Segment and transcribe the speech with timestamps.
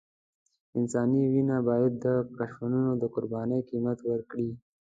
[0.77, 2.05] انساني وينه بايد د
[2.37, 4.49] کثافاتو د قربانۍ قيمت ورکړي.